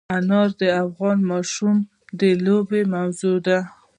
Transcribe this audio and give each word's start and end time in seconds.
انار 0.17 0.49
د 0.61 0.63
افغان 0.83 1.17
ماشومانو 1.31 1.87
د 2.19 2.21
لوبو 2.43 2.79
موضوع 2.93 3.37
ده. 3.45 3.59